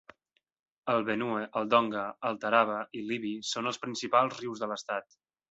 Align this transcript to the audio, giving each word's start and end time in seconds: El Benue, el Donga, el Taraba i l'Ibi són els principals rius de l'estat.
El 0.93 1.03
Benue, 1.09 1.43
el 1.61 1.69
Donga, 1.73 2.05
el 2.31 2.39
Taraba 2.47 2.79
i 3.01 3.05
l'Ibi 3.11 3.35
són 3.51 3.75
els 3.75 3.81
principals 3.85 4.43
rius 4.43 4.65
de 4.65 4.73
l'estat. 4.75 5.09